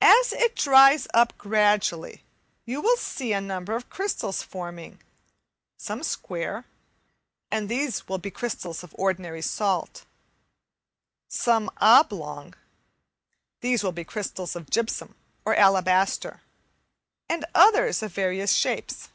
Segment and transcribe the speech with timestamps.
[0.00, 2.24] As it dries up gradually,
[2.64, 5.02] you will see a number of crystals forming,
[5.76, 6.64] some square
[7.50, 10.06] and these will be crystals of ordinary salt;
[11.28, 12.54] some oblong
[13.60, 16.40] these will be crystals of gypsum or alabaster;
[17.28, 19.10] and others of various shapes.